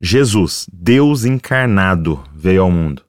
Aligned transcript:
Jesus, 0.00 0.66
Deus 0.72 1.24
encarnado, 1.24 2.24
veio 2.34 2.62
ao 2.62 2.70
mundo 2.70 3.04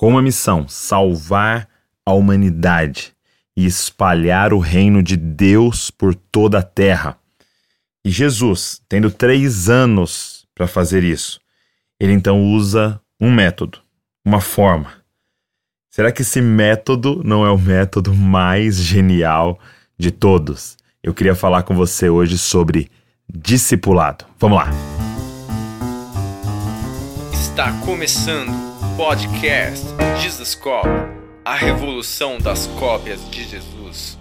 com 0.00 0.08
uma 0.08 0.22
missão: 0.22 0.66
salvar 0.66 1.68
a 2.06 2.14
humanidade 2.14 3.12
e 3.54 3.66
espalhar 3.66 4.54
o 4.54 4.58
reino 4.58 5.02
de 5.02 5.14
Deus 5.14 5.90
por 5.90 6.14
toda 6.14 6.60
a 6.60 6.62
terra. 6.62 7.18
E 8.02 8.10
Jesus, 8.10 8.80
tendo 8.88 9.10
três 9.10 9.68
anos 9.68 10.46
para 10.54 10.66
fazer 10.66 11.04
isso, 11.04 11.38
ele 12.00 12.14
então 12.14 12.42
usa 12.42 12.98
um 13.20 13.30
método, 13.30 13.78
uma 14.24 14.40
forma. 14.40 14.90
Será 15.90 16.10
que 16.10 16.22
esse 16.22 16.40
método 16.40 17.20
não 17.22 17.44
é 17.44 17.50
o 17.50 17.58
método 17.58 18.14
mais 18.14 18.76
genial 18.76 19.58
de 19.98 20.10
todos? 20.10 20.78
Eu 21.02 21.12
queria 21.12 21.34
falar 21.34 21.64
com 21.64 21.74
você 21.74 22.08
hoje 22.08 22.38
sobre 22.38 22.90
discipulado. 23.28 24.24
Vamos 24.38 24.58
lá! 24.58 25.09
Está 27.60 27.72
começando 27.84 28.48
o 28.48 28.96
podcast 28.96 29.84
Jesus 30.18 30.54
Cop, 30.54 30.88
a 31.44 31.54
revolução 31.54 32.38
das 32.38 32.66
cópias 32.66 33.20
de 33.30 33.44
Jesus. 33.44 34.18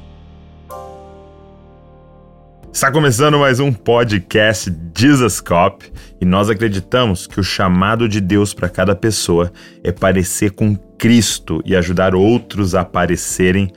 Está 2.73 2.91
começando 2.91 3.39
mais 3.39 3.62
um 3.62 3.71
podcast 3.71 4.70
Jesus 4.93 5.39
Cop 5.39 5.89
e 6.20 6.25
nós 6.25 6.49
acreditamos 6.49 7.27
que 7.27 7.39
o 7.39 7.43
chamado 7.43 8.09
de 8.09 8.20
Deus 8.20 8.53
para 8.53 8.67
cada 8.67 8.93
pessoa 8.93 9.53
é 9.85 9.91
parecer 9.93 10.51
com 10.51 10.76
Cristo 10.98 11.62
e 11.63 11.77
ajudar 11.77 12.13
outros 12.13 12.76
a 12.76 12.84
parecerem 12.84 13.71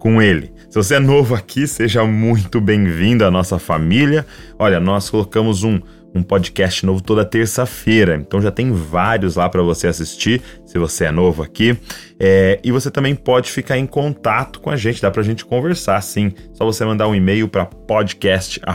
com 0.00 0.20
Ele. 0.20 0.52
Se 0.68 0.74
você 0.74 0.96
é 0.96 0.98
novo 0.98 1.36
aqui, 1.36 1.68
seja 1.68 2.04
muito 2.04 2.60
bem-vindo 2.60 3.24
à 3.24 3.30
nossa 3.30 3.60
família. 3.60 4.26
Olha, 4.58 4.80
nós 4.80 5.08
colocamos 5.08 5.62
um 5.62 5.80
um 6.14 6.22
podcast 6.22 6.86
novo 6.86 7.02
toda 7.02 7.24
terça-feira. 7.24 8.14
Então 8.16 8.40
já 8.40 8.50
tem 8.50 8.70
vários 8.70 9.36
lá 9.36 9.48
para 9.48 9.62
você 9.62 9.88
assistir, 9.88 10.40
se 10.64 10.78
você 10.78 11.06
é 11.06 11.10
novo 11.10 11.42
aqui. 11.42 11.76
É, 12.18 12.60
e 12.62 12.70
você 12.70 12.90
também 12.90 13.14
pode 13.14 13.50
ficar 13.50 13.76
em 13.76 13.86
contato 13.86 14.60
com 14.60 14.70
a 14.70 14.76
gente, 14.76 15.02
dá 15.02 15.10
para 15.10 15.20
a 15.20 15.24
gente 15.24 15.44
conversar 15.44 16.00
sim. 16.00 16.32
Só 16.52 16.64
você 16.64 16.84
mandar 16.84 17.08
um 17.08 17.14
e-mail 17.14 17.48
para 17.48 17.66
podcast.com. 17.66 18.66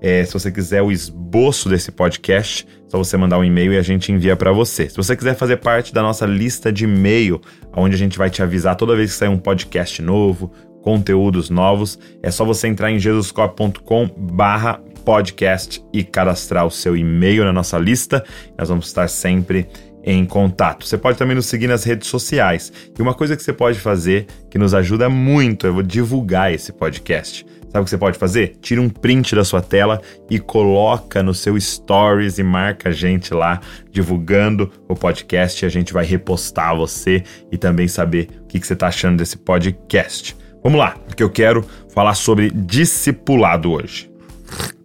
É, 0.00 0.24
se 0.24 0.32
você 0.32 0.50
quiser 0.50 0.82
o 0.82 0.90
esboço 0.90 1.68
desse 1.68 1.92
podcast, 1.92 2.66
só 2.88 2.98
você 2.98 3.16
mandar 3.16 3.38
um 3.38 3.44
e-mail 3.44 3.72
e 3.72 3.78
a 3.78 3.82
gente 3.82 4.10
envia 4.10 4.34
para 4.34 4.50
você. 4.50 4.88
Se 4.88 4.96
você 4.96 5.16
quiser 5.16 5.36
fazer 5.36 5.58
parte 5.58 5.92
da 5.92 6.02
nossa 6.02 6.26
lista 6.26 6.72
de 6.72 6.84
e-mail, 6.84 7.40
onde 7.76 7.94
a 7.94 7.98
gente 7.98 8.16
vai 8.18 8.30
te 8.30 8.42
avisar 8.42 8.76
toda 8.76 8.96
vez 8.96 9.12
que 9.12 9.18
sair 9.18 9.28
um 9.28 9.38
podcast 9.38 10.00
novo, 10.00 10.52
conteúdos 10.82 11.50
novos, 11.50 11.98
é 12.22 12.30
só 12.30 12.44
você 12.44 12.66
entrar 12.66 12.90
em 12.90 12.98
jesuscop.com 12.98 14.08
barra 14.16 14.80
podcast 15.08 15.82
e 15.90 16.04
cadastrar 16.04 16.66
o 16.66 16.70
seu 16.70 16.94
e-mail 16.94 17.42
na 17.42 17.50
nossa 17.50 17.78
lista. 17.78 18.22
Nós 18.58 18.68
vamos 18.68 18.88
estar 18.88 19.08
sempre 19.08 19.66
em 20.04 20.22
contato. 20.26 20.86
Você 20.86 20.98
pode 20.98 21.16
também 21.16 21.34
nos 21.34 21.46
seguir 21.46 21.66
nas 21.66 21.82
redes 21.82 22.08
sociais. 22.08 22.70
E 22.96 23.00
uma 23.00 23.14
coisa 23.14 23.34
que 23.34 23.42
você 23.42 23.54
pode 23.54 23.80
fazer 23.80 24.26
que 24.50 24.58
nos 24.58 24.74
ajuda 24.74 25.08
muito 25.08 25.66
é 25.66 25.82
divulgar 25.82 26.52
esse 26.52 26.74
podcast. 26.74 27.46
Sabe 27.70 27.80
o 27.80 27.84
que 27.84 27.90
você 27.90 27.96
pode 27.96 28.18
fazer? 28.18 28.56
Tira 28.60 28.82
um 28.82 28.90
print 28.90 29.34
da 29.34 29.44
sua 29.44 29.62
tela 29.62 29.98
e 30.28 30.38
coloca 30.38 31.22
no 31.22 31.32
seu 31.32 31.58
stories 31.58 32.38
e 32.38 32.42
marca 32.42 32.90
a 32.90 32.92
gente 32.92 33.32
lá 33.32 33.60
divulgando 33.90 34.70
o 34.86 34.94
podcast. 34.94 35.64
A 35.64 35.70
gente 35.70 35.90
vai 35.90 36.04
repostar 36.04 36.76
você 36.76 37.22
e 37.50 37.56
também 37.56 37.88
saber 37.88 38.28
o 38.42 38.46
que 38.46 38.60
você 38.60 38.74
está 38.74 38.88
achando 38.88 39.16
desse 39.16 39.38
podcast. 39.38 40.36
Vamos 40.62 40.78
lá, 40.78 40.98
porque 41.06 41.22
eu 41.22 41.30
quero 41.30 41.64
falar 41.94 42.14
sobre 42.14 42.50
discipulado 42.50 43.72
hoje. 43.72 44.07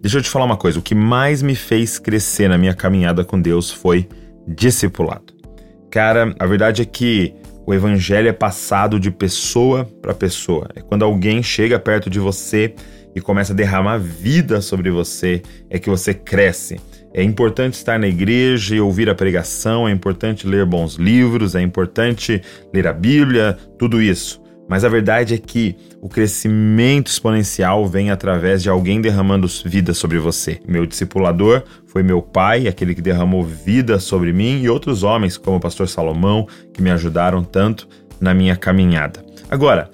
Deixa 0.02 0.18
eu 0.18 0.22
te 0.22 0.30
falar 0.30 0.46
uma 0.46 0.58
coisa: 0.58 0.80
o 0.80 0.82
que 0.82 0.96
mais 0.96 1.42
me 1.42 1.56
fez 1.56 1.98
crescer 1.98 2.48
na 2.48 2.58
minha 2.58 2.74
caminhada 2.74 3.24
com 3.24 3.40
Deus 3.40 3.72
foi 3.72 4.08
discipulado. 4.48 5.34
Cara, 5.90 6.36
a 6.40 6.46
verdade 6.46 6.82
é 6.82 6.86
que 6.86 7.34
o 7.66 7.74
evangelho 7.74 8.28
é 8.28 8.34
passado 8.34 9.00
de 9.00 9.10
pessoa 9.10 9.86
para 10.02 10.14
pessoa. 10.14 10.68
É 10.76 10.82
quando 10.82 11.06
alguém 11.06 11.42
chega 11.42 11.80
perto 11.80 12.10
de 12.10 12.20
você 12.20 12.74
e 13.16 13.22
começa 13.22 13.54
a 13.54 13.56
derramar 13.56 14.00
vida 14.00 14.60
sobre 14.60 14.90
você, 14.90 15.42
é 15.70 15.80
que 15.80 15.90
você 15.90 16.14
cresce. 16.14 16.82
É 17.14 17.24
importante 17.24 17.76
estar 17.76 18.00
na 18.00 18.08
igreja 18.08 18.76
e 18.76 18.82
ouvir 18.82 19.10
a 19.10 19.16
pregação, 19.16 19.88
é 19.88 19.92
importante 19.92 20.48
ler 20.48 20.66
bons 20.66 20.96
livros, 20.96 21.56
é 21.56 21.62
importante 21.62 22.42
ler 22.74 22.88
a 22.88 22.94
Bíblia, 22.94 23.56
tudo 23.78 24.02
isso. 24.02 24.43
Mas 24.68 24.84
a 24.84 24.90
verdade 24.90 25.34
é 25.34 25.38
que 25.38 25.76
o 26.02 26.08
crescimento 26.10 27.08
exponencial 27.08 27.86
vem 27.86 28.12
através 28.12 28.64
de 28.64 28.70
alguém 28.70 29.02
derramando 29.02 29.48
vida 29.66 29.94
sobre 29.94 30.18
você. 30.18 30.60
Meu 30.68 30.86
discipulador 30.86 31.64
foi 31.86 32.02
meu 32.02 32.22
pai, 32.22 32.68
aquele 32.68 32.96
que 32.96 33.02
derramou 33.02 33.44
vida 33.44 34.00
sobre 34.00 34.32
mim, 34.32 34.62
e 34.62 34.70
outros 34.70 35.04
homens, 35.04 35.38
como 35.38 35.58
o 35.58 35.60
pastor 35.60 35.88
Salomão, 35.88 36.48
que 36.74 36.82
me 36.82 36.90
ajudaram 36.90 37.44
tanto 37.44 37.88
na 38.20 38.34
minha 38.34 38.56
caminhada. 38.56 39.24
Agora, 39.50 39.92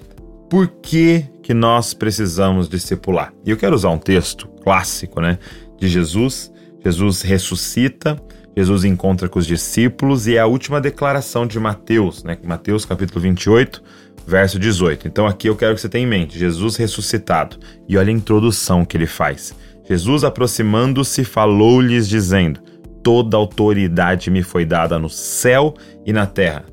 por 0.48 0.68
que, 0.68 1.24
que 1.42 1.52
nós 1.52 1.92
precisamos 1.92 2.68
discipular? 2.68 3.32
E 3.44 3.50
eu 3.50 3.56
quero 3.56 3.74
usar 3.74 3.90
um 3.90 3.98
texto 3.98 4.48
clássico 4.62 5.20
né, 5.20 5.38
de 5.78 5.88
Jesus. 5.88 6.50
Jesus 6.84 7.22
ressuscita, 7.22 8.20
Jesus 8.56 8.84
encontra 8.84 9.28
com 9.28 9.38
os 9.38 9.46
discípulos 9.46 10.26
e 10.26 10.36
é 10.36 10.40
a 10.40 10.46
última 10.46 10.80
declaração 10.80 11.46
de 11.46 11.58
Mateus, 11.60 12.24
né? 12.24 12.36
Mateus 12.42 12.84
capítulo 12.84 13.20
28, 13.20 13.82
verso 14.30 14.58
18. 14.58 15.08
Então 15.08 15.26
aqui 15.26 15.48
eu 15.48 15.56
quero 15.56 15.74
que 15.74 15.80
você 15.80 15.88
tenha 15.88 16.04
em 16.04 16.08
mente 16.08 16.38
Jesus 16.38 16.76
ressuscitado. 16.76 17.58
E 17.88 17.98
olha 17.98 18.08
a 18.08 18.12
introdução 18.12 18.84
que 18.84 18.96
ele 18.96 19.06
faz. 19.06 19.52
Jesus 19.86 20.22
aproximando-se 20.22 21.24
falou-lhes 21.24 22.08
dizendo: 22.08 22.60
Toda 23.02 23.36
autoridade 23.36 24.30
me 24.30 24.42
foi 24.42 24.64
dada 24.64 24.98
no 24.98 25.10
céu 25.10 25.74
e 26.06 26.12
na 26.12 26.26
terra. 26.26 26.64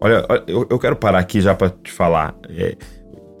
Olha, 0.00 0.24
eu, 0.46 0.78
quero 0.78 0.94
parar 0.94 1.18
aqui 1.18 1.40
já 1.40 1.54
para 1.54 1.70
te 1.70 1.90
falar. 1.90 2.34
É, 2.48 2.76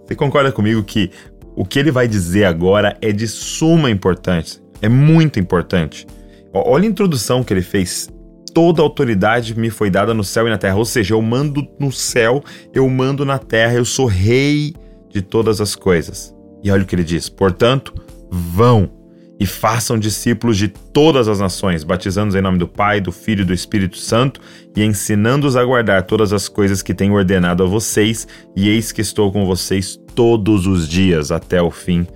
você 0.04 0.14
concorda 0.14 0.50
comigo 0.50 0.82
que 0.82 1.10
o 1.54 1.64
que 1.64 1.78
ele 1.78 1.90
vai 1.90 2.08
dizer 2.08 2.46
agora 2.46 2.96
é 3.00 3.12
de 3.12 3.28
suma 3.28 3.90
importância? 3.90 4.60
É 4.82 4.88
muito 4.88 5.38
importante. 5.38 6.06
Olha 6.52 6.84
a 6.84 6.88
introdução 6.88 7.44
que 7.44 7.52
ele 7.52 7.62
fez 7.62 8.08
toda 8.54 8.80
autoridade 8.80 9.58
me 9.58 9.68
foi 9.68 9.90
dada 9.90 10.14
no 10.14 10.24
céu 10.24 10.46
e 10.46 10.50
na 10.50 10.56
terra. 10.56 10.76
Ou 10.76 10.84
seja, 10.84 11.12
eu 11.12 11.20
mando 11.20 11.66
no 11.78 11.90
céu, 11.90 12.42
eu 12.72 12.88
mando 12.88 13.24
na 13.24 13.38
terra, 13.38 13.74
eu 13.74 13.84
sou 13.84 14.06
rei 14.06 14.72
de 15.10 15.20
todas 15.20 15.60
as 15.60 15.74
coisas. 15.74 16.34
E 16.62 16.70
olha 16.70 16.84
o 16.84 16.86
que 16.86 16.94
ele 16.94 17.04
diz: 17.04 17.28
portanto, 17.28 17.92
vão 18.30 18.90
e 19.38 19.46
façam 19.46 19.98
discípulos 19.98 20.56
de 20.56 20.68
todas 20.68 21.28
as 21.28 21.40
nações, 21.40 21.82
batizando-os 21.82 22.36
em 22.36 22.40
nome 22.40 22.58
do 22.58 22.68
Pai, 22.68 23.00
do 23.00 23.10
Filho 23.10 23.42
e 23.42 23.44
do 23.44 23.52
Espírito 23.52 23.98
Santo, 23.98 24.40
e 24.76 24.82
ensinando-os 24.82 25.56
a 25.56 25.64
guardar 25.64 26.04
todas 26.04 26.32
as 26.32 26.48
coisas 26.48 26.82
que 26.82 26.94
tenho 26.94 27.14
ordenado 27.14 27.64
a 27.64 27.66
vocês, 27.66 28.26
e 28.54 28.68
eis 28.68 28.92
que 28.92 29.00
estou 29.00 29.32
com 29.32 29.44
vocês 29.44 30.00
todos 30.14 30.66
os 30.66 30.88
dias 30.88 31.32
até 31.32 31.60
o 31.60 31.70
fim 31.70 32.06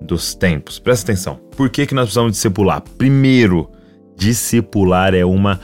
dos 0.00 0.34
tempos. 0.34 0.78
Presta 0.78 1.10
atenção. 1.10 1.40
Por 1.56 1.68
que, 1.68 1.84
que 1.84 1.94
nós 1.94 2.04
precisamos 2.04 2.32
discipular? 2.32 2.80
Primeiro, 2.96 3.68
discipular 4.16 5.14
é 5.14 5.24
uma 5.24 5.60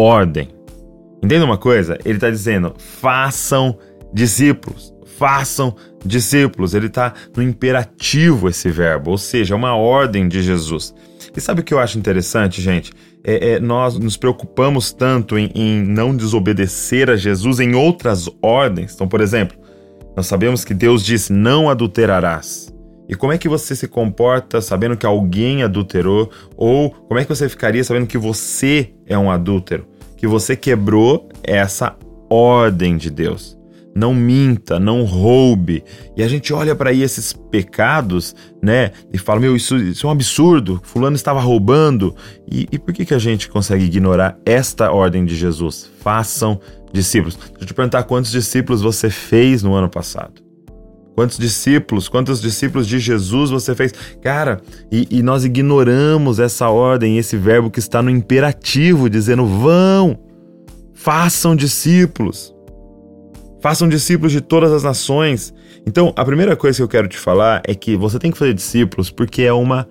ordem. 0.00 0.48
Entenda 1.22 1.44
uma 1.44 1.58
coisa? 1.58 1.98
Ele 2.04 2.14
está 2.16 2.30
dizendo: 2.30 2.74
façam 2.78 3.78
discípulos, 4.12 4.94
façam 5.18 5.76
discípulos. 6.04 6.74
Ele 6.74 6.86
está 6.86 7.12
no 7.36 7.42
imperativo 7.42 8.48
esse 8.48 8.70
verbo, 8.70 9.10
ou 9.10 9.18
seja, 9.18 9.54
é 9.54 9.56
uma 9.56 9.76
ordem 9.76 10.26
de 10.26 10.42
Jesus. 10.42 10.94
E 11.36 11.40
sabe 11.40 11.60
o 11.60 11.64
que 11.64 11.74
eu 11.74 11.78
acho 11.78 11.98
interessante, 11.98 12.62
gente? 12.62 12.92
É, 13.22 13.52
é, 13.52 13.60
nós 13.60 13.98
nos 13.98 14.16
preocupamos 14.16 14.92
tanto 14.92 15.38
em, 15.38 15.50
em 15.54 15.82
não 15.82 16.16
desobedecer 16.16 17.10
a 17.10 17.16
Jesus 17.16 17.60
em 17.60 17.74
outras 17.74 18.28
ordens. 18.40 18.94
Então, 18.94 19.06
por 19.06 19.20
exemplo, 19.20 19.58
nós 20.16 20.26
sabemos 20.26 20.64
que 20.64 20.72
Deus 20.72 21.04
diz: 21.04 21.28
não 21.28 21.68
adulterarás. 21.68 22.72
E 23.10 23.14
como 23.16 23.32
é 23.32 23.38
que 23.38 23.48
você 23.48 23.74
se 23.74 23.88
comporta 23.88 24.60
sabendo 24.60 24.96
que 24.96 25.04
alguém 25.04 25.64
adulterou? 25.64 26.30
Ou 26.56 26.90
como 26.90 27.18
é 27.18 27.24
que 27.24 27.28
você 27.28 27.48
ficaria 27.48 27.82
sabendo 27.82 28.06
que 28.06 28.16
você 28.16 28.94
é 29.04 29.18
um 29.18 29.28
adúltero? 29.28 29.89
Que 30.20 30.26
você 30.26 30.54
quebrou 30.54 31.28
essa 31.42 31.96
ordem 32.28 32.96
de 32.96 33.10
Deus. 33.10 33.58
Não 33.96 34.14
minta, 34.14 34.78
não 34.78 35.02
roube. 35.02 35.82
E 36.16 36.22
a 36.22 36.28
gente 36.28 36.52
olha 36.52 36.76
para 36.76 36.92
esses 36.92 37.32
pecados, 37.32 38.36
né? 38.62 38.92
E 39.10 39.18
fala: 39.18 39.40
Meu, 39.40 39.56
isso, 39.56 39.76
isso, 39.76 40.06
é 40.06 40.08
um 40.08 40.12
absurdo. 40.12 40.78
Fulano 40.84 41.16
estava 41.16 41.40
roubando. 41.40 42.14
E, 42.48 42.68
e 42.70 42.78
por 42.78 42.94
que, 42.94 43.04
que 43.04 43.14
a 43.14 43.18
gente 43.18 43.48
consegue 43.48 43.84
ignorar 43.84 44.38
esta 44.44 44.92
ordem 44.92 45.24
de 45.24 45.34
Jesus? 45.34 45.90
Façam 46.00 46.60
discípulos. 46.92 47.34
Deixa 47.36 47.62
eu 47.62 47.66
te 47.66 47.74
perguntar 47.74 48.04
quantos 48.04 48.30
discípulos 48.30 48.82
você 48.82 49.10
fez 49.10 49.62
no 49.62 49.74
ano 49.74 49.88
passado. 49.88 50.49
Quantos 51.20 51.36
discípulos, 51.36 52.08
quantos 52.08 52.40
discípulos 52.40 52.86
de 52.86 52.98
Jesus 52.98 53.50
você 53.50 53.74
fez? 53.74 53.92
Cara, 54.22 54.58
e, 54.90 55.06
e, 55.10 55.22
nós 55.22 55.44
ignoramos 55.44 56.38
essa 56.38 56.70
ordem, 56.70 57.18
esse 57.18 57.36
verbo 57.36 57.70
que 57.70 57.78
está 57.78 58.00
no 58.00 58.08
imperativo, 58.08 59.10
dizendo: 59.10 59.44
vão, 59.44 60.18
façam 60.94 61.54
discípulos. 61.54 62.54
Façam 63.60 63.86
discípulos 63.86 64.32
de 64.32 64.40
todas 64.40 64.72
as 64.72 64.82
nações. 64.82 65.52
Então, 65.86 66.10
a 66.16 66.24
primeira 66.24 66.56
coisa 66.56 66.78
que 66.78 66.82
eu 66.82 66.88
quero 66.88 67.06
te 67.06 67.18
falar 67.18 67.60
é 67.66 67.74
que 67.74 67.96
você 67.96 68.18
tem 68.18 68.30
que 68.30 68.38
fazer 68.38 68.54
discípulos 68.54 69.10
porque 69.10 69.42
é 69.42 69.52
uma 69.52 69.86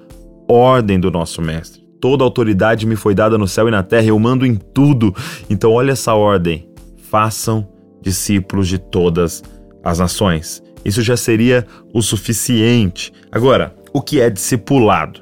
ordem 0.48 1.00
do 1.00 1.12
nosso 1.12 1.44
Mestre. 1.44 1.80
toda 2.02 2.24
autoridade 2.24 2.88
me 2.88 2.96
foi 2.96 3.14
dada 3.14 3.38
no 3.38 3.48
céu 3.48 3.68
e 3.68 3.72
na 3.72 3.84
terra, 3.84 4.08
eu 4.08 4.18
mando 4.18 4.48
em 4.48 4.56
tudo. 4.56 5.14
Então, 5.48 5.74
olha 5.74 5.92
essa 5.92 6.16
ordem: 6.16 6.68
façam 6.98 7.68
discípulos 8.02 8.68
de 8.68 8.80
todas 8.80 9.44
as 9.84 10.00
nações. 10.00 10.64
Isso 10.84 11.02
já 11.02 11.18
seria 11.18 11.66
o 11.94 12.02
suficiente. 12.02 13.12
Agora, 13.32 13.76
o 13.94 14.02
que 14.02 14.22
é 14.22 14.30
discipulado? 14.30 15.22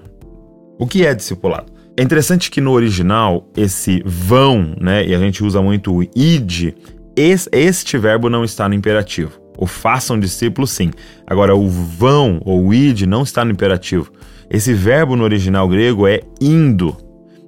O 0.80 0.86
que 0.86 1.06
é 1.06 1.14
discipulado? 1.14 1.72
É 1.98 2.04
interessante 2.04 2.52
que 2.52 2.62
no 2.62 2.72
original, 2.72 3.50
esse 3.58 4.04
vão, 4.06 4.76
né, 4.80 5.06
e 5.06 5.16
a 5.16 5.20
gente 5.20 5.44
usa 5.44 5.62
muito 5.62 5.96
o 5.96 6.04
id, 6.04 6.76
este 7.16 7.98
verbo 7.98 8.30
não 8.30 8.44
está 8.44 8.70
no 8.70 8.76
imperativo. 8.76 9.32
O 9.58 9.66
façam 9.66 10.20
discípulos, 10.20 10.70
sim. 10.70 10.92
Agora, 11.26 11.56
o 11.56 11.68
vão 11.68 12.40
ou 12.46 12.72
id 12.72 13.02
não 13.08 13.24
está 13.24 13.44
no 13.44 13.52
imperativo. 13.52 14.12
Esse 14.48 14.72
verbo 14.74 15.16
no 15.16 15.24
original 15.24 15.68
grego 15.68 16.08
é 16.08 16.22
indo. 16.40 16.96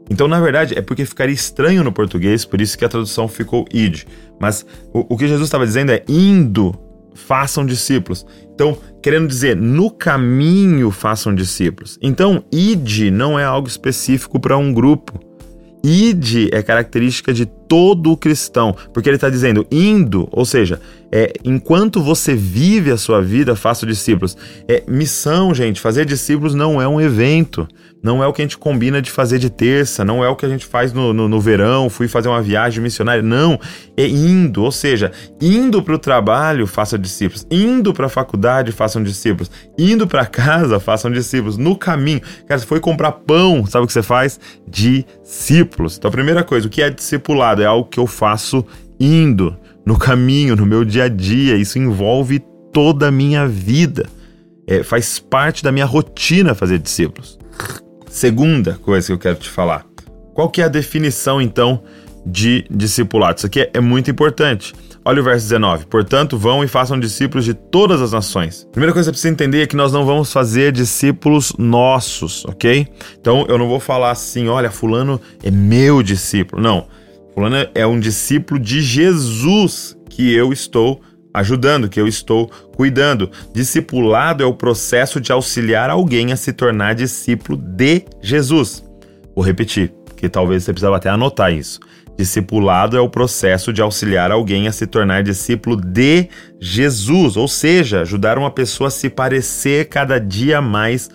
Então, 0.10 0.28
na 0.28 0.42
verdade, 0.42 0.76
é 0.76 0.82
porque 0.82 1.06
ficaria 1.06 1.36
estranho 1.36 1.84
no 1.84 1.92
português, 1.92 2.44
por 2.44 2.60
isso 2.60 2.76
que 2.76 2.84
a 2.84 2.90
tradução 2.90 3.28
ficou 3.28 3.66
id. 3.72 4.06
Mas 4.40 4.66
o, 4.92 5.14
o 5.14 5.18
que 5.18 5.28
Jesus 5.28 5.48
estava 5.48 5.68
dizendo 5.68 5.92
é 5.92 6.04
indo, 6.08 6.74
façam 7.20 7.66
discípulos. 7.66 8.26
Então, 8.54 8.78
querendo 9.02 9.28
dizer, 9.28 9.56
no 9.56 9.92
caminho 9.92 10.92
façam 10.92 11.34
discípulos. 11.34 11.98
Então, 12.02 12.44
id 12.52 13.12
não 13.12 13.38
é 13.38 13.44
algo 13.44 13.68
específico 13.68 14.40
para 14.40 14.58
um 14.58 14.74
grupo. 14.74 15.20
Id 15.84 16.50
é 16.52 16.62
característica 16.62 17.34
de 17.34 17.46
todo 17.70 18.18
cristão, 18.18 18.76
porque 18.92 19.08
ele 19.08 19.16
está 19.16 19.30
dizendo 19.30 19.66
indo, 19.72 20.28
ou 20.32 20.44
seja, 20.44 20.82
é, 21.12 21.34
enquanto 21.44 22.02
você 22.02 22.36
vive 22.36 22.92
a 22.92 22.98
sua 22.98 23.22
vida, 23.22 23.56
faça 23.56 23.86
discípulos. 23.86 24.36
É 24.68 24.84
missão, 24.88 25.54
gente. 25.54 25.80
Fazer 25.80 26.06
discípulos 26.06 26.54
não 26.54 26.82
é 26.82 26.88
um 26.88 27.00
evento. 27.00 27.68
Não 28.02 28.24
é 28.24 28.28
o 28.28 28.32
que 28.32 28.42
a 28.42 28.46
gente 28.46 28.58
combina 28.58 29.02
de 29.02 29.12
fazer 29.12 29.40
de 29.40 29.50
terça, 29.50 30.06
não 30.06 30.24
é 30.24 30.30
o 30.30 30.36
que 30.36 30.46
a 30.46 30.50
gente 30.50 30.66
faz 30.66 30.94
no, 30.94 31.12
no, 31.12 31.28
no 31.28 31.42
verão, 31.42 31.90
fui 31.90 32.08
fazer 32.08 32.30
uma 32.30 32.42
viagem 32.42 32.82
missionária. 32.82 33.22
Não, 33.22 33.60
é 33.98 34.08
indo, 34.08 34.64
ou 34.64 34.72
seja, 34.72 35.12
indo 35.42 35.84
para 35.84 35.96
o 35.96 36.00
trabalho, 36.00 36.66
faça 36.66 36.98
discípulos, 36.98 37.46
indo 37.52 37.94
para 37.94 38.06
a 38.06 38.10
faculdade, 38.10 38.72
façam 38.72 39.04
discípulos, 39.04 39.52
indo 39.78 40.08
para 40.08 40.26
casa, 40.26 40.80
façam 40.80 41.12
discípulos, 41.12 41.58
no 41.58 41.76
caminho. 41.76 42.22
Cara, 42.48 42.60
você 42.60 42.66
foi 42.66 42.80
comprar 42.80 43.12
pão, 43.12 43.66
sabe 43.66 43.84
o 43.84 43.88
que 43.88 43.92
você 43.92 44.04
faz? 44.04 44.40
Discípulos. 44.66 45.98
Então, 45.98 46.08
a 46.08 46.12
primeira 46.12 46.42
coisa, 46.42 46.68
o 46.68 46.70
que 46.70 46.82
é 46.82 46.90
discipulado? 46.90 47.59
É 47.62 47.66
algo 47.66 47.90
que 47.90 48.00
eu 48.00 48.08
faço 48.08 48.66
indo, 49.00 49.56
no 49.86 49.98
caminho, 49.98 50.56
no 50.56 50.66
meu 50.66 50.84
dia 50.86 51.06
a 51.06 51.08
dia. 51.08 51.56
Isso 51.56 51.80
envolve 51.80 52.40
toda 52.72 53.08
a 53.08 53.12
minha 53.12 53.48
vida. 53.48 54.08
É, 54.68 54.84
faz 54.84 55.20
parte 55.20 55.64
da 55.64 55.72
minha 55.72 55.86
rotina 55.86 56.54
fazer 56.54 56.78
discípulos. 56.80 57.40
Segunda 58.08 58.74
coisa 58.82 59.08
que 59.08 59.14
eu 59.14 59.20
quero 59.20 59.36
te 59.36 59.50
falar. 59.50 59.86
Qual 60.34 60.50
que 60.50 60.62
é 60.62 60.66
a 60.66 60.70
definição, 60.70 61.42
então, 61.42 61.84
de 62.26 62.66
discipulado? 62.70 63.38
Isso 63.38 63.48
aqui 63.48 63.62
é, 63.62 63.72
é 63.74 63.80
muito 63.80 64.10
importante. 64.12 64.74
Olha 65.04 65.22
o 65.22 65.24
verso 65.24 65.48
19. 65.48 65.86
Portanto, 65.86 66.38
vão 66.38 66.64
e 66.64 66.68
façam 66.68 67.00
discípulos 67.00 67.46
de 67.46 67.54
todas 67.54 68.02
as 68.02 68.12
nações. 68.12 68.68
Primeira 68.72 68.94
coisa 68.94 69.10
que 69.10 69.18
você 69.18 69.24
precisa 69.24 69.34
entender 69.34 69.64
é 69.64 69.68
que 69.68 69.76
nós 69.76 69.92
não 69.92 70.06
vamos 70.06 70.32
fazer 70.32 70.72
discípulos 70.72 71.54
nossos, 71.58 72.46
ok? 72.46 72.88
Então, 73.20 73.46
eu 73.50 73.58
não 73.58 73.68
vou 73.68 73.80
falar 73.80 74.12
assim, 74.12 74.48
olha, 74.48 74.70
fulano 74.70 75.20
é 75.44 75.50
meu 75.50 76.04
discípulo. 76.04 76.62
Não. 76.62 76.88
Fulano 77.40 77.70
é 77.74 77.88
um 77.88 77.98
discípulo 77.98 78.60
de 78.60 78.82
Jesus 78.82 79.98
que 80.10 80.34
eu 80.36 80.52
estou 80.52 81.00
ajudando, 81.34 81.88
que 81.88 81.98
eu 81.98 82.06
estou 82.06 82.52
cuidando. 82.76 83.32
Discipulado 83.54 84.44
é 84.44 84.46
o 84.46 84.54
processo 84.54 85.22
de 85.22 85.32
auxiliar 85.32 85.90
alguém 85.90 86.34
a 86.34 86.36
se 86.36 86.52
tornar 86.52 86.96
discípulo 86.96 87.58
de 87.58 88.04
Jesus. 88.22 88.84
Vou 89.34 89.46
repetir, 89.46 89.94
que 90.18 90.28
talvez 90.28 90.66
você 90.66 90.74
precisava 90.74 90.98
até 90.98 91.08
anotar 91.10 91.54
isso. 91.54 91.80
Discipulado 92.18 92.98
é 92.98 93.00
o 93.00 93.08
processo 93.08 93.72
de 93.72 93.82
auxiliar 93.82 94.32
alguém 94.32 94.68
a 94.68 94.74
se 94.74 94.86
tornar 94.86 95.24
discípulo 95.24 95.78
de 95.78 96.28
Jesus, 96.60 97.38
ou 97.38 97.48
seja, 97.48 98.02
ajudar 98.02 98.38
uma 98.38 98.52
pessoa 98.52 98.90
a 98.90 98.92
se 98.92 99.10
parecer 99.10 99.88
cada 99.88 100.20
dia 100.20 100.62
mais 100.62 101.10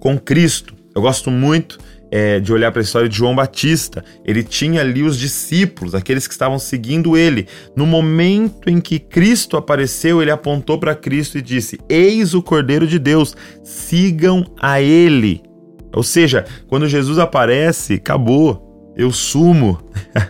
com 0.00 0.18
Cristo. 0.18 0.74
Eu 0.92 1.02
gosto 1.02 1.30
muito 1.30 1.78
é, 2.10 2.40
de 2.40 2.52
olhar 2.52 2.70
para 2.72 2.80
a 2.80 2.84
história 2.84 3.08
de 3.08 3.16
João 3.16 3.34
Batista. 3.34 4.04
Ele 4.24 4.42
tinha 4.42 4.80
ali 4.80 5.02
os 5.02 5.18
discípulos, 5.18 5.94
aqueles 5.94 6.26
que 6.26 6.32
estavam 6.32 6.58
seguindo 6.58 7.16
ele. 7.16 7.46
No 7.76 7.86
momento 7.86 8.68
em 8.68 8.80
que 8.80 8.98
Cristo 8.98 9.56
apareceu, 9.56 10.20
ele 10.22 10.30
apontou 10.30 10.78
para 10.78 10.94
Cristo 10.94 11.38
e 11.38 11.42
disse: 11.42 11.78
Eis 11.88 12.34
o 12.34 12.42
Cordeiro 12.42 12.86
de 12.86 12.98
Deus, 12.98 13.36
sigam 13.62 14.44
a 14.60 14.80
ele. 14.80 15.42
Ou 15.92 16.02
seja, 16.02 16.44
quando 16.68 16.88
Jesus 16.88 17.18
aparece, 17.18 17.94
acabou 17.94 18.67
eu 18.98 19.12
sumo. 19.12 19.80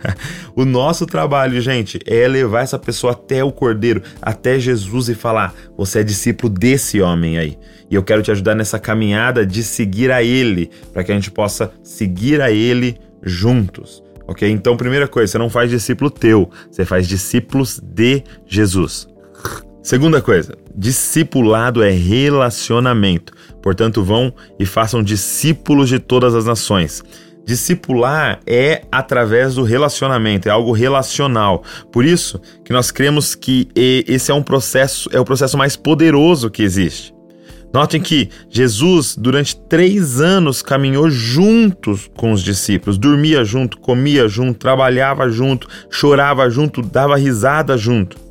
o 0.55 0.67
nosso 0.67 1.07
trabalho, 1.07 1.59
gente, 1.63 1.99
é 2.07 2.29
levar 2.29 2.61
essa 2.61 2.79
pessoa 2.79 3.15
até 3.15 3.43
o 3.43 3.51
Cordeiro, 3.51 4.03
até 4.21 4.61
Jesus 4.61 5.09
e 5.09 5.15
falar: 5.15 5.55
você 5.77 6.01
é 6.01 6.05
discípulo 6.05 6.53
desse 6.53 7.01
homem 7.01 7.39
aí. 7.39 7.59
E 7.91 7.95
eu 7.95 8.03
quero 8.03 8.23
te 8.23 8.31
ajudar 8.31 8.55
nessa 8.55 8.79
caminhada 8.79 9.47
de 9.47 9.63
seguir 9.63 10.13
a 10.13 10.23
Ele, 10.23 10.71
para 10.93 11.03
que 11.03 11.11
a 11.11 11.15
gente 11.15 11.31
possa 11.31 11.73
seguir 11.83 12.43
a 12.43 12.51
Ele 12.51 12.99
juntos. 13.23 14.03
Ok? 14.27 14.47
Então, 14.47 14.77
primeira 14.77 15.09
coisa, 15.09 15.33
você 15.33 15.39
não 15.39 15.49
faz 15.49 15.71
discípulo 15.71 16.11
teu, 16.11 16.51
você 16.71 16.85
faz 16.85 17.09
discípulos 17.09 17.81
de 17.83 18.23
Jesus. 18.47 19.09
Segunda 19.83 20.21
coisa, 20.21 20.55
discipulado 20.77 21.83
é 21.83 21.91
relacionamento. 21.91 23.33
Portanto, 23.63 24.05
vão 24.05 24.31
e 24.59 24.67
façam 24.67 25.03
discípulos 25.03 25.89
de 25.89 25.99
todas 25.99 26.35
as 26.35 26.45
nações. 26.45 27.03
Discipular 27.49 28.41
é 28.47 28.83
através 28.93 29.55
do 29.55 29.63
relacionamento, 29.63 30.47
é 30.47 30.51
algo 30.51 30.71
relacional. 30.71 31.63
Por 31.91 32.05
isso 32.05 32.39
que 32.63 32.75
nós 32.75 32.91
cremos 32.91 33.35
que 33.35 33.67
esse 33.75 34.31
é 34.31 34.35
um 34.35 34.43
processo, 34.43 35.09
é 35.15 35.19
o 35.19 35.25
processo 35.25 35.57
mais 35.57 35.75
poderoso 35.75 36.51
que 36.51 36.63
existe. 36.63 37.15
Notem 37.73 38.03
que 38.03 38.29
Jesus, 38.51 39.17
durante 39.17 39.57
três 39.57 40.21
anos, 40.21 40.61
caminhou 40.61 41.09
juntos 41.09 42.11
com 42.15 42.33
os 42.33 42.43
discípulos, 42.43 42.99
dormia 42.99 43.43
junto, 43.45 43.79
comia 43.79 44.29
junto, 44.29 44.59
trabalhava 44.59 45.31
junto, 45.31 45.67
chorava 45.89 46.51
junto, 46.51 46.83
dava 46.83 47.17
risada 47.17 47.79
junto. 47.79 48.28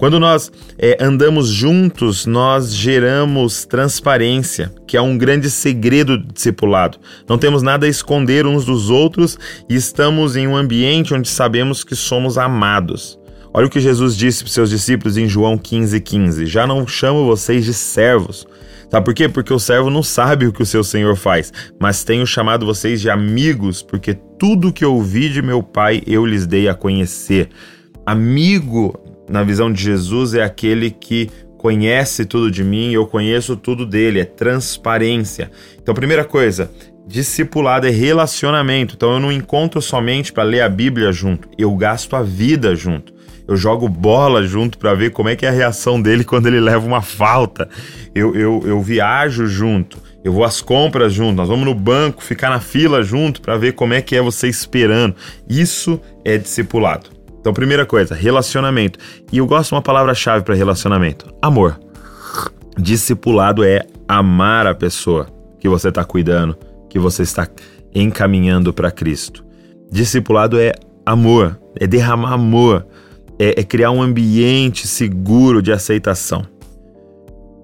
Quando 0.00 0.18
nós 0.18 0.50
é, 0.78 0.96
andamos 0.98 1.48
juntos, 1.48 2.24
nós 2.24 2.74
geramos 2.74 3.66
transparência, 3.66 4.72
que 4.86 4.96
é 4.96 5.02
um 5.02 5.18
grande 5.18 5.50
segredo 5.50 6.16
do 6.16 6.32
discipulado. 6.32 6.96
Não 7.28 7.36
temos 7.36 7.62
nada 7.62 7.84
a 7.84 7.88
esconder 7.88 8.46
uns 8.46 8.64
dos 8.64 8.88
outros 8.88 9.38
e 9.68 9.74
estamos 9.74 10.36
em 10.36 10.48
um 10.48 10.56
ambiente 10.56 11.12
onde 11.12 11.28
sabemos 11.28 11.84
que 11.84 11.94
somos 11.94 12.38
amados. 12.38 13.20
Olha 13.52 13.66
o 13.66 13.68
que 13.68 13.78
Jesus 13.78 14.16
disse 14.16 14.42
para 14.42 14.50
seus 14.50 14.70
discípulos 14.70 15.18
em 15.18 15.28
João 15.28 15.58
15,15: 15.58 16.00
15. 16.00 16.46
Já 16.46 16.66
não 16.66 16.86
chamo 16.86 17.26
vocês 17.26 17.66
de 17.66 17.74
servos. 17.74 18.46
Sabe 18.90 19.04
por 19.04 19.12
quê? 19.12 19.28
Porque 19.28 19.52
o 19.52 19.58
servo 19.58 19.90
não 19.90 20.02
sabe 20.02 20.46
o 20.46 20.52
que 20.52 20.62
o 20.62 20.66
seu 20.66 20.82
senhor 20.82 21.14
faz, 21.14 21.52
mas 21.78 22.04
tenho 22.04 22.26
chamado 22.26 22.64
vocês 22.64 23.02
de 23.02 23.10
amigos, 23.10 23.82
porque 23.82 24.14
tudo 24.38 24.72
que 24.72 24.82
ouvi 24.82 25.28
de 25.28 25.42
meu 25.42 25.62
pai 25.62 26.02
eu 26.06 26.24
lhes 26.24 26.46
dei 26.46 26.70
a 26.70 26.74
conhecer. 26.74 27.50
Amigo 28.06 29.09
na 29.30 29.44
visão 29.44 29.72
de 29.72 29.80
Jesus, 29.82 30.34
é 30.34 30.42
aquele 30.42 30.90
que 30.90 31.30
conhece 31.56 32.24
tudo 32.24 32.50
de 32.50 32.64
mim, 32.64 32.90
eu 32.92 33.06
conheço 33.06 33.56
tudo 33.56 33.86
dele, 33.86 34.18
é 34.18 34.24
transparência. 34.24 35.50
Então, 35.80 35.94
primeira 35.94 36.24
coisa, 36.24 36.70
discipulado 37.06 37.86
é 37.86 37.90
relacionamento. 37.90 38.94
Então, 38.96 39.12
eu 39.12 39.20
não 39.20 39.30
encontro 39.30 39.80
somente 39.80 40.32
para 40.32 40.42
ler 40.42 40.62
a 40.62 40.68
Bíblia 40.68 41.12
junto, 41.12 41.48
eu 41.56 41.72
gasto 41.76 42.16
a 42.16 42.22
vida 42.22 42.74
junto. 42.74 43.14
Eu 43.46 43.56
jogo 43.56 43.88
bola 43.88 44.44
junto 44.44 44.78
para 44.78 44.94
ver 44.94 45.10
como 45.10 45.28
é 45.28 45.34
que 45.34 45.44
é 45.44 45.48
a 45.48 45.52
reação 45.52 46.00
dele 46.00 46.22
quando 46.22 46.46
ele 46.46 46.60
leva 46.60 46.86
uma 46.86 47.02
falta. 47.02 47.68
Eu, 48.14 48.34
eu, 48.36 48.62
eu 48.64 48.80
viajo 48.80 49.46
junto. 49.46 49.98
Eu 50.22 50.32
vou 50.32 50.44
às 50.44 50.60
compras 50.60 51.12
junto, 51.12 51.34
nós 51.34 51.48
vamos 51.48 51.64
no 51.64 51.74
banco, 51.74 52.22
ficar 52.22 52.50
na 52.50 52.60
fila 52.60 53.02
junto 53.02 53.40
para 53.40 53.56
ver 53.56 53.72
como 53.72 53.94
é 53.94 54.02
que 54.02 54.14
é 54.14 54.22
você 54.22 54.48
esperando. 54.48 55.16
Isso 55.48 56.00
é 56.24 56.36
discipulado. 56.36 57.19
Então, 57.40 57.54
primeira 57.54 57.86
coisa, 57.86 58.14
relacionamento. 58.14 58.98
E 59.32 59.38
eu 59.38 59.46
gosto 59.46 59.70
de 59.70 59.74
uma 59.74 59.82
palavra-chave 59.82 60.44
para 60.44 60.54
relacionamento: 60.54 61.32
amor. 61.40 61.78
Discipulado 62.78 63.64
é 63.64 63.84
amar 64.06 64.66
a 64.66 64.74
pessoa 64.74 65.26
que 65.58 65.68
você 65.68 65.88
está 65.88 66.04
cuidando, 66.04 66.56
que 66.88 66.98
você 66.98 67.22
está 67.22 67.48
encaminhando 67.94 68.72
para 68.72 68.90
Cristo. 68.90 69.44
Discipulado 69.90 70.58
é 70.58 70.72
amor, 71.04 71.60
é 71.76 71.86
derramar 71.86 72.32
amor, 72.32 72.86
é, 73.38 73.60
é 73.60 73.64
criar 73.64 73.90
um 73.90 74.00
ambiente 74.00 74.86
seguro 74.86 75.60
de 75.60 75.72
aceitação. 75.72 76.46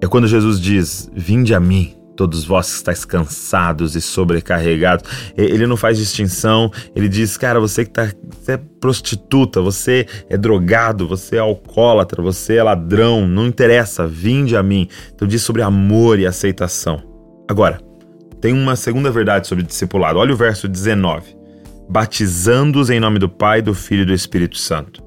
É 0.01 0.07
quando 0.07 0.27
Jesus 0.27 0.59
diz: 0.59 1.09
Vinde 1.13 1.53
a 1.53 1.59
mim, 1.59 1.96
todos 2.17 2.43
vós 2.43 2.67
que 2.67 2.75
estáis 2.75 3.05
cansados 3.05 3.95
e 3.95 4.01
sobrecarregados. 4.01 5.09
Ele 5.37 5.67
não 5.67 5.77
faz 5.77 5.97
distinção, 5.97 6.71
ele 6.95 7.07
diz, 7.07 7.37
cara, 7.37 7.59
você 7.59 7.85
que 7.85 7.91
tá, 7.91 8.11
você 8.29 8.53
é 8.53 8.57
prostituta, 8.57 9.61
você 9.61 10.05
é 10.29 10.35
drogado, 10.35 11.07
você 11.07 11.37
é 11.37 11.39
alcoólatra, 11.39 12.21
você 12.21 12.55
é 12.55 12.63
ladrão, 12.63 13.27
não 13.27 13.45
interessa, 13.45 14.07
vinde 14.07 14.57
a 14.57 14.63
mim. 14.63 14.89
Então 15.13 15.27
diz 15.27 15.43
sobre 15.43 15.61
amor 15.61 16.19
e 16.19 16.25
aceitação. 16.25 17.01
Agora, 17.47 17.79
tem 18.41 18.51
uma 18.53 18.75
segunda 18.75 19.11
verdade 19.11 19.47
sobre 19.47 19.63
discipulado. 19.63 20.19
Olha 20.19 20.33
o 20.33 20.37
verso 20.37 20.67
19. 20.67 21.37
Batizando-os 21.89 22.89
em 22.89 22.99
nome 22.99 23.19
do 23.19 23.29
Pai, 23.29 23.61
do 23.61 23.73
Filho 23.73 24.01
e 24.01 24.05
do 24.05 24.13
Espírito 24.13 24.57
Santo. 24.57 25.01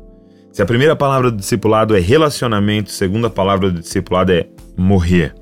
Se 0.53 0.63
a 0.63 0.67
primeira 0.67 0.97
palavra 0.97 1.31
do 1.31 1.37
discipulado 1.37 1.97
é 1.97 2.01
relacionamento, 2.01 2.91
a 2.91 2.95
segunda 2.95 3.29
palavra 3.29 3.71
do 3.71 3.81
discipulado 3.81 4.33
é 4.33 4.47
morrer. 4.77 5.35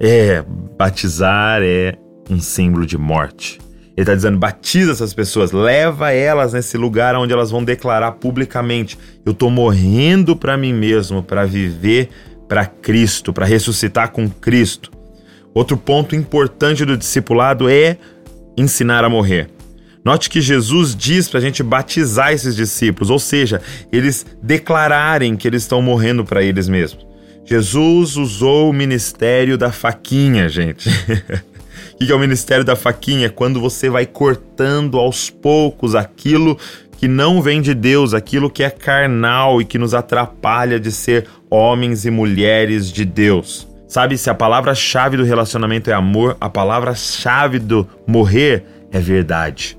É, 0.00 0.44
batizar 0.76 1.60
é 1.62 1.96
um 2.30 2.40
símbolo 2.40 2.86
de 2.86 2.96
morte. 2.96 3.58
Ele 3.98 4.04
está 4.04 4.14
dizendo: 4.14 4.38
batiza 4.38 4.92
essas 4.92 5.12
pessoas, 5.12 5.50
leva 5.50 6.12
elas 6.12 6.52
nesse 6.52 6.76
lugar 6.76 7.16
onde 7.16 7.32
elas 7.32 7.50
vão 7.50 7.64
declarar 7.64 8.12
publicamente: 8.12 8.96
eu 9.26 9.32
estou 9.32 9.50
morrendo 9.50 10.36
para 10.36 10.56
mim 10.56 10.72
mesmo, 10.72 11.22
para 11.22 11.44
viver 11.44 12.08
para 12.48 12.64
Cristo, 12.64 13.32
para 13.32 13.44
ressuscitar 13.44 14.12
com 14.12 14.30
Cristo. 14.30 14.92
Outro 15.52 15.76
ponto 15.76 16.14
importante 16.14 16.84
do 16.84 16.96
discipulado 16.96 17.68
é 17.68 17.98
ensinar 18.56 19.02
a 19.02 19.08
morrer. 19.08 19.50
Note 20.04 20.30
que 20.30 20.40
Jesus 20.40 20.94
diz 20.94 21.28
para 21.28 21.38
a 21.38 21.42
gente 21.42 21.62
batizar 21.62 22.32
esses 22.32 22.54
discípulos, 22.54 23.10
ou 23.10 23.18
seja, 23.18 23.60
eles 23.92 24.24
declararem 24.40 25.36
que 25.36 25.48
eles 25.48 25.62
estão 25.62 25.82
morrendo 25.82 26.24
para 26.24 26.42
eles 26.42 26.68
mesmos. 26.68 27.07
Jesus 27.48 28.16
usou 28.16 28.68
o 28.68 28.74
ministério 28.74 29.56
da 29.56 29.72
faquinha, 29.72 30.50
gente. 30.50 30.90
o 31.94 32.04
que 32.04 32.12
é 32.12 32.14
o 32.14 32.18
ministério 32.18 32.62
da 32.62 32.76
faquinha? 32.76 33.26
É 33.26 33.30
quando 33.30 33.58
você 33.58 33.88
vai 33.88 34.04
cortando 34.04 34.98
aos 34.98 35.30
poucos 35.30 35.94
aquilo 35.94 36.58
que 36.98 37.08
não 37.08 37.40
vem 37.40 37.62
de 37.62 37.72
Deus, 37.72 38.12
aquilo 38.12 38.50
que 38.50 38.62
é 38.62 38.68
carnal 38.68 39.62
e 39.62 39.64
que 39.64 39.78
nos 39.78 39.94
atrapalha 39.94 40.78
de 40.78 40.92
ser 40.92 41.26
homens 41.48 42.04
e 42.04 42.10
mulheres 42.10 42.92
de 42.92 43.06
Deus. 43.06 43.66
Sabe, 43.88 44.18
se 44.18 44.28
a 44.28 44.34
palavra-chave 44.34 45.16
do 45.16 45.24
relacionamento 45.24 45.88
é 45.88 45.94
amor, 45.94 46.36
a 46.38 46.50
palavra-chave 46.50 47.58
do 47.58 47.88
morrer 48.06 48.62
é 48.92 49.00
verdade. 49.00 49.77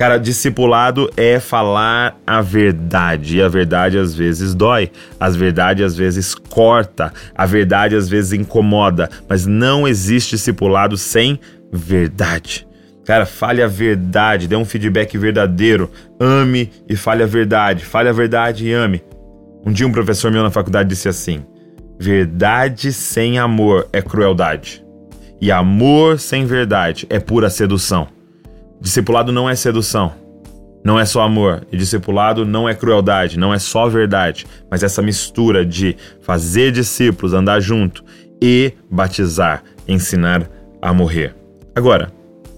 Cara, 0.00 0.16
discipulado 0.16 1.10
é 1.14 1.38
falar 1.38 2.18
a 2.26 2.40
verdade. 2.40 3.36
E 3.36 3.42
a 3.42 3.48
verdade 3.48 3.98
às 3.98 4.14
vezes 4.14 4.54
dói, 4.54 4.90
a 5.20 5.28
verdade 5.28 5.84
às 5.84 5.94
vezes 5.94 6.34
corta, 6.34 7.12
a 7.34 7.44
verdade 7.44 7.94
às 7.94 8.08
vezes 8.08 8.32
incomoda. 8.32 9.10
Mas 9.28 9.44
não 9.44 9.86
existe 9.86 10.36
discipulado 10.36 10.96
sem 10.96 11.38
verdade. 11.70 12.66
Cara, 13.04 13.26
fale 13.26 13.62
a 13.62 13.66
verdade, 13.66 14.48
dê 14.48 14.56
um 14.56 14.64
feedback 14.64 15.18
verdadeiro. 15.18 15.90
Ame 16.18 16.70
e 16.88 16.96
fale 16.96 17.22
a 17.22 17.26
verdade. 17.26 17.84
Fale 17.84 18.08
a 18.08 18.12
verdade 18.12 18.68
e 18.68 18.72
ame. 18.72 19.04
Um 19.66 19.70
dia 19.70 19.86
um 19.86 19.92
professor 19.92 20.32
meu 20.32 20.42
na 20.42 20.50
faculdade 20.50 20.88
disse 20.88 21.10
assim: 21.10 21.44
Verdade 21.98 22.90
sem 22.90 23.38
amor 23.38 23.86
é 23.92 24.00
crueldade. 24.00 24.82
E 25.38 25.52
amor 25.52 26.18
sem 26.18 26.46
verdade 26.46 27.06
é 27.10 27.20
pura 27.20 27.50
sedução. 27.50 28.08
Discipulado 28.80 29.30
não 29.30 29.48
é 29.48 29.54
sedução. 29.54 30.12
Não 30.82 30.98
é 30.98 31.04
só 31.04 31.22
amor. 31.22 31.66
E 31.70 31.76
discipulado 31.76 32.46
não 32.46 32.68
é 32.68 32.74
crueldade, 32.74 33.38
não 33.38 33.52
é 33.52 33.58
só 33.58 33.88
verdade. 33.88 34.46
Mas 34.70 34.82
essa 34.82 35.02
mistura 35.02 35.64
de 35.64 35.96
fazer 36.22 36.72
discípulos, 36.72 37.34
andar 37.34 37.60
junto 37.60 38.02
e 38.40 38.72
batizar, 38.90 39.62
ensinar 39.86 40.48
a 40.80 40.92
morrer. 40.94 41.34
Agora, 41.74 42.10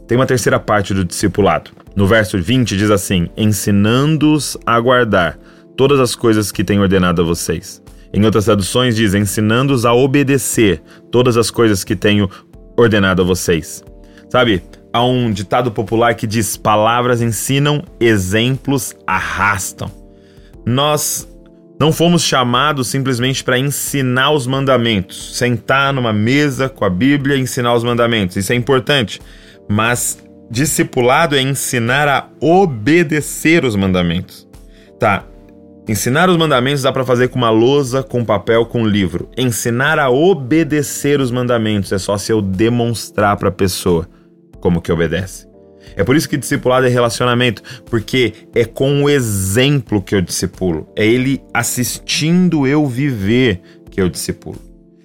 tem 0.07 0.17
uma 0.17 0.27
terceira 0.27 0.61
parte 0.61 0.95
do 0.95 1.05
discipulado. 1.05 1.71
No 1.97 2.07
verso 2.07 2.41
20 2.41 2.77
diz 2.77 2.91
assim: 2.91 3.29
ensinando-os 3.37 4.57
a 4.65 4.79
guardar 4.79 5.39
todas 5.77 5.99
as 5.99 6.15
coisas 6.15 6.53
que 6.53 6.63
tenho 6.63 6.83
ordenado 6.83 7.23
a 7.23 7.25
vocês. 7.25 7.83
Em 8.15 8.25
outras 8.25 8.45
traduções 8.45 8.95
diz: 8.95 9.15
ensinando-os 9.15 9.85
a 9.85 9.93
obedecer 9.93 10.81
todas 11.11 11.37
as 11.37 11.51
coisas 11.51 11.83
que 11.83 11.97
tenho 11.97 12.31
ordenado 12.77 13.23
a 13.23 13.25
vocês. 13.25 13.83
Sabe, 14.31 14.63
há 14.93 15.05
um 15.05 15.31
ditado 15.31 15.71
popular 15.71 16.15
que 16.15 16.27
diz: 16.27 16.57
palavras 16.57 17.23
ensinam, 17.23 17.83
exemplos 17.99 18.95
arrastam. 19.07 19.91
Nós 20.65 21.29
não 21.81 21.93
fomos 21.93 22.23
chamados 22.23 22.89
simplesmente 22.89 23.43
para 23.43 23.59
ensinar 23.59 24.31
os 24.31 24.47
mandamentos, 24.47 25.37
sentar 25.37 25.93
numa 25.93 26.13
mesa 26.13 26.69
com 26.69 26.85
a 26.85 26.91
Bíblia 26.91 27.37
e 27.37 27.41
ensinar 27.41 27.75
os 27.75 27.83
mandamentos. 27.83 28.37
Isso 28.37 28.53
é 28.53 28.57
importante, 28.57 29.21
mas 29.69 30.23
discipulado 30.51 31.35
é 31.35 31.41
ensinar 31.41 32.07
a 32.09 32.29
obedecer 32.41 33.65
os 33.65 33.75
mandamentos. 33.75 34.47
Tá, 35.01 35.25
Ensinar 35.89 36.31
os 36.31 36.37
mandamentos 36.37 36.83
dá 36.83 36.93
para 36.93 37.05
fazer 37.05 37.27
com 37.29 37.39
uma 37.39 37.51
lousa, 37.51 38.05
com 38.05 38.25
papel, 38.25 38.65
com 38.65 38.87
livro. 38.87 39.29
Ensinar 39.37 39.99
a 39.99 40.09
obedecer 40.09 41.21
os 41.21 41.33
mandamentos 41.33 41.91
é 41.91 41.99
só 41.99 42.17
se 42.17 42.31
eu 42.31 42.41
demonstrar 42.41 43.37
para 43.37 43.49
a 43.49 43.53
pessoa 43.53 44.07
como 44.63 44.81
que 44.81 44.93
obedece. 44.93 45.47
É 45.97 46.05
por 46.05 46.17
isso 46.17 46.29
que 46.29 46.39
discipulado 46.39 46.87
é 46.87 46.89
relacionamento, 46.89 47.63
porque 47.91 48.33
é 48.55 48.65
com 48.65 49.03
o 49.03 49.11
exemplo 49.11 50.01
que 50.01 50.15
eu 50.15 50.23
discipulo, 50.23 50.89
é 50.97 51.05
ele 51.05 51.43
assistindo 51.53 52.67
eu 52.67 52.87
viver 52.87 53.61
que 53.91 54.01
eu 54.01 54.09
discipulo. 54.09 54.57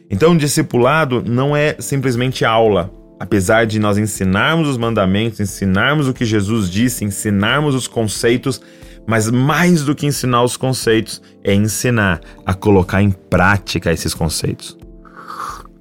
Então, 0.09 0.37
discipulado 0.37 1.21
não 1.25 1.53
é 1.55 1.75
simplesmente 1.79 2.45
aula. 2.45 2.89
Apesar 3.19 3.65
de 3.65 3.79
nós 3.79 3.97
ensinarmos 3.97 4.69
os 4.69 4.77
mandamentos, 4.77 5.39
ensinarmos 5.39 6.07
o 6.07 6.13
que 6.13 6.23
Jesus 6.23 6.69
disse, 6.69 7.03
ensinarmos 7.03 7.73
os 7.73 7.87
conceitos, 7.87 8.61
mas 9.07 9.29
mais 9.29 9.83
do 9.83 9.95
que 9.95 10.05
ensinar 10.05 10.43
os 10.43 10.55
conceitos, 10.55 11.21
é 11.43 11.53
ensinar 11.53 12.21
a 12.45 12.53
colocar 12.53 13.01
em 13.01 13.09
prática 13.09 13.91
esses 13.91 14.13
conceitos. 14.13 14.77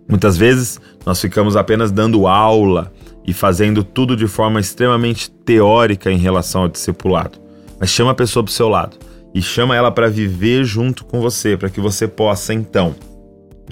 Muitas 0.09 0.37
vezes 0.37 0.81
nós 1.05 1.21
ficamos 1.21 1.57
apenas 1.57 1.93
dando 1.93 2.27
aula 2.27 2.91
e 3.27 3.33
fazendo 3.33 3.83
tudo 3.83 4.17
de 4.17 4.27
forma 4.27 4.61
extremamente 4.61 5.31
teórica 5.31 6.11
em 6.11 6.19
relação 6.19 6.63
ao 6.63 6.69
discipulado. 6.69 7.39
Mas 7.79 7.91
chama 7.91 8.13
a 8.13 8.15
pessoa 8.15 8.43
para 8.43 8.51
o 8.51 8.55
seu 8.55 8.69
lado 8.69 8.97
e 9.35 9.43
chama 9.43 9.77
ela 9.77 9.91
para 9.91 10.09
viver 10.09 10.65
junto 10.65 11.05
com 11.05 11.21
você, 11.21 11.57
para 11.57 11.69
que 11.69 11.81
você 11.81 12.07
possa 12.07 12.55
então 12.55 12.95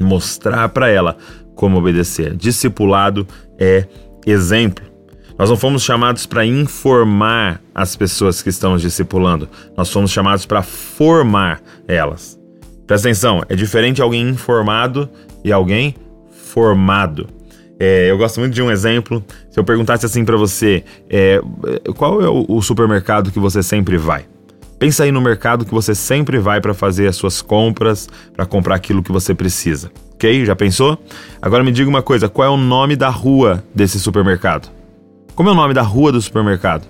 mostrar 0.00 0.68
para 0.70 0.88
ela 0.88 1.16
como 1.54 1.78
obedecer. 1.78 2.34
Discipulado 2.34 3.26
é 3.58 3.86
exemplo. 4.26 4.84
Nós 5.38 5.50
não 5.50 5.56
fomos 5.56 5.82
chamados 5.82 6.26
para 6.26 6.46
informar 6.46 7.60
as 7.74 7.96
pessoas 7.96 8.40
que 8.40 8.50
estamos 8.50 8.82
discipulando, 8.82 9.48
nós 9.76 9.90
fomos 9.90 10.12
chamados 10.12 10.46
para 10.46 10.62
formar 10.62 11.60
elas. 11.88 12.38
Presta 12.86 13.08
atenção, 13.08 13.42
é 13.48 13.56
diferente 13.56 14.00
alguém 14.00 14.28
informado 14.28 15.08
e 15.42 15.50
alguém 15.50 15.96
formado. 16.30 17.26
É, 17.78 18.10
eu 18.10 18.16
gosto 18.16 18.40
muito 18.40 18.54
de 18.54 18.62
um 18.62 18.70
exemplo. 18.70 19.24
Se 19.50 19.58
eu 19.58 19.64
perguntasse 19.64 20.06
assim 20.06 20.24
para 20.24 20.36
você, 20.36 20.84
é, 21.10 21.40
qual 21.96 22.22
é 22.22 22.28
o, 22.28 22.44
o 22.48 22.62
supermercado 22.62 23.30
que 23.30 23.38
você 23.38 23.62
sempre 23.62 23.96
vai? 23.96 24.26
Pensa 24.78 25.04
aí 25.04 25.12
no 25.12 25.20
mercado 25.20 25.64
que 25.64 25.72
você 25.72 25.94
sempre 25.94 26.38
vai 26.38 26.60
para 26.60 26.74
fazer 26.74 27.06
as 27.06 27.16
suas 27.16 27.40
compras, 27.40 28.08
para 28.34 28.44
comprar 28.44 28.74
aquilo 28.74 29.02
que 29.02 29.12
você 29.12 29.34
precisa. 29.34 29.90
Ok? 30.14 30.44
Já 30.44 30.54
pensou? 30.54 30.98
Agora 31.40 31.64
me 31.64 31.72
diga 31.72 31.88
uma 31.88 32.02
coisa: 32.02 32.28
qual 32.28 32.48
é 32.48 32.50
o 32.50 32.56
nome 32.56 32.96
da 32.96 33.08
rua 33.08 33.64
desse 33.74 33.98
supermercado? 33.98 34.70
Como 35.34 35.48
é 35.48 35.52
o 35.52 35.54
nome 35.54 35.74
da 35.74 35.82
rua 35.82 36.12
do 36.12 36.20
supermercado? 36.20 36.86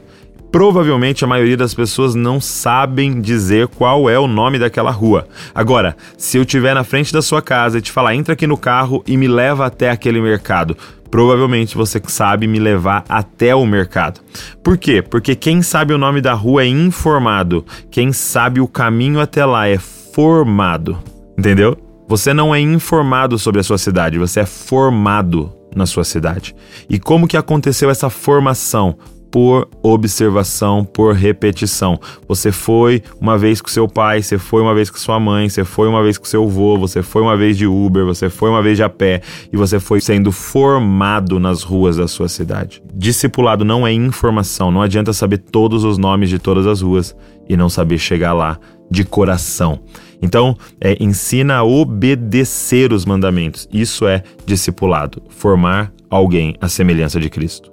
Provavelmente 0.55 1.25
a 1.25 1.27
maioria 1.27 1.57
das 1.57 1.75
pessoas 1.75 2.15
não 2.15 2.41
sabem 2.41 3.21
dizer 3.21 3.67
qual 3.67 4.09
é 4.09 4.17
o 4.17 4.29
nome 4.29 4.57
daquela 4.57 4.93
rua. 4.93 5.27
Agora, 5.53 5.97
se 6.17 6.39
eu 6.39 6.43
estiver 6.43 6.73
na 6.77 6.85
frente 6.85 7.13
da 7.13 7.21
sua 7.21 7.43
casa 7.43 7.79
e 7.79 7.83
te 7.83 7.91
falar, 7.91 8.15
entra 8.15 8.35
aqui 8.35 8.47
no 8.47 8.57
carro 8.57 9.03
e 9.05 9.17
me 9.17 9.27
leva 9.27 9.67
até 9.67 9.91
aquele 9.91 10.21
mercado, 10.21 10.77
provavelmente 11.11 11.77
você 11.77 12.01
sabe 12.07 12.47
me 12.47 12.61
levar 12.61 13.05
até 13.09 13.53
o 13.53 13.67
mercado. 13.67 14.21
Por 14.63 14.79
quê? 14.79 15.03
Porque 15.03 15.35
quem 15.35 15.61
sabe 15.61 15.93
o 15.93 15.99
nome 15.99 16.21
da 16.21 16.35
rua 16.35 16.63
é 16.63 16.69
informado, 16.69 17.67
quem 17.91 18.13
sabe 18.13 18.61
o 18.61 18.69
caminho 18.69 19.19
até 19.19 19.45
lá 19.45 19.67
é 19.67 19.77
formado. 19.77 20.97
Entendeu? 21.37 21.77
Você 22.07 22.33
não 22.33 22.55
é 22.55 22.61
informado 22.61 23.41
sobre 23.41 23.61
a 23.61 23.65
sua 23.65 23.77
cidade, 23.77 24.21
você 24.21 24.39
é 24.39 24.47
formado 24.47 25.53
na 25.75 25.85
sua 25.85 26.05
cidade. 26.05 26.55
E 26.89 27.01
como 27.01 27.27
que 27.27 27.37
aconteceu 27.37 27.91
essa 27.91 28.09
formação? 28.09 28.97
Por 29.35 29.69
observação, 29.83 30.85
por 30.85 31.13
repetição. 31.13 31.99
Você 32.29 32.53
foi 32.53 33.03
uma 33.21 33.37
vez 33.37 33.61
com 33.61 33.67
seu 33.67 33.89
pai, 33.89 34.23
você 34.23 34.39
foi 34.39 34.63
uma 34.63 34.73
vez 34.73 34.91
com 34.91 34.97
sua 34.97 35.19
mãe, 35.19 35.49
você 35.49 35.65
foi 35.65 35.89
uma 35.89 36.01
vez 36.05 36.17
com 36.17 36.25
seu 36.25 36.45
avô, 36.45 36.79
você 36.79 37.03
foi 37.03 37.21
uma 37.21 37.37
vez 37.37 37.59
de 37.59 37.67
Uber, 37.67 38.05
você 38.05 38.31
foi 38.31 38.49
uma 38.49 38.63
vez 38.63 38.77
de 38.77 38.85
a 38.85 38.89
pé 38.89 39.23
e 39.53 39.57
você 39.57 39.81
foi 39.81 40.01
sendo 40.01 40.31
formado 40.31 41.41
nas 41.41 41.65
ruas 41.65 41.97
da 41.97 42.07
sua 42.07 42.29
cidade. 42.29 42.81
Discipulado 42.95 43.65
não 43.65 43.85
é 43.85 43.93
informação, 43.93 44.71
não 44.71 44.81
adianta 44.81 45.13
saber 45.13 45.39
todos 45.39 45.83
os 45.83 45.99
nomes 45.99 46.31
de 46.31 46.39
todas 46.39 46.65
as 46.65 46.81
ruas 46.81 47.17
e 47.49 47.57
não 47.57 47.69
saber 47.69 47.99
chegar 47.99 48.35
lá 48.35 48.57
de 48.89 49.03
coração. 49.03 49.81
Então, 50.23 50.57
é, 50.81 50.97
ensina 51.01 51.57
a 51.57 51.65
obedecer 51.65 52.93
os 52.93 53.05
mandamentos. 53.05 53.69
Isso 53.73 54.07
é 54.07 54.23
discipulado, 54.47 55.21
formar 55.29 55.93
alguém 56.09 56.55
à 56.61 56.69
semelhança 56.69 57.19
de 57.19 57.29
Cristo. 57.29 57.69